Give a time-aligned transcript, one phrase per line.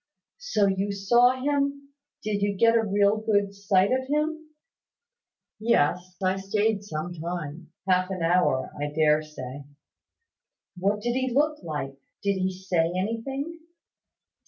[0.39, 1.93] "So you saw him!
[2.23, 4.47] Did you get a real good sight of him?"
[5.59, 6.15] "Yes.
[6.23, 9.65] I stayed some time; half an hour, I dare say."
[10.75, 11.99] "What did he look like?
[12.23, 13.59] Did he say anything?"